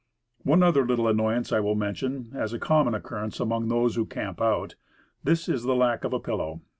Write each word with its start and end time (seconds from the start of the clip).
One 0.41 0.63
other 0.63 0.83
little 0.83 1.07
annoyance 1.07 1.51
I 1.51 1.59
will 1.59 1.75
mention, 1.75 2.31
as 2.33 2.53
a 2.53 2.57
common 2.59 2.95
occurrence 2.95 3.39
among 3.39 3.67
those 3.67 3.93
who 3.93 4.07
camp 4.07 4.41
out; 4.41 4.73
this 5.23 5.47
is 5.47 5.61
the 5.61 5.75
lack 5.75 6.03
of 6.03 6.11
a 6.11 6.19
pillow. 6.19 6.61